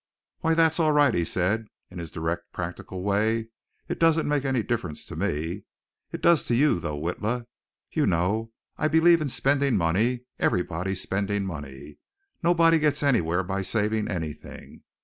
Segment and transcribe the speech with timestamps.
[0.39, 3.49] "Why, that's all right," he said, in his direct, practical way.
[3.87, 5.65] "It doesn't make any difference to me.
[6.11, 7.45] It does to you, though, Witla.
[7.91, 11.99] You know, I believe in spending money, everybody spending money.
[12.41, 14.81] Nobody gets anywhere by saving anything.